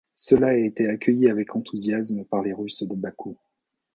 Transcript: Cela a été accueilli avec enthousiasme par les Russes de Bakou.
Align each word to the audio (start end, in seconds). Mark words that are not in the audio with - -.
Cela 0.15 0.47
a 0.47 0.55
été 0.57 0.87
accueilli 0.89 1.29
avec 1.29 1.55
enthousiasme 1.55 2.25
par 2.25 2.41
les 2.41 2.53
Russes 2.53 2.81
de 2.81 2.95
Bakou. 2.95 3.37